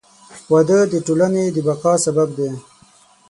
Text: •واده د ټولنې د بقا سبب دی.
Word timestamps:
•واده 0.51 0.79
د 0.91 0.93
ټولنې 1.07 1.43
د 1.51 1.57
بقا 1.67 1.93
سبب 2.05 2.29
دی. 2.37 2.51